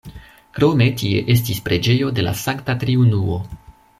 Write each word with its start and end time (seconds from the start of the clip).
Krome 0.57 0.87
tie 1.01 1.19
estis 1.33 1.61
preĝejo 1.69 2.11
de 2.19 2.27
la 2.27 2.35
Sankta 2.41 2.79
Triunuo. 2.85 3.41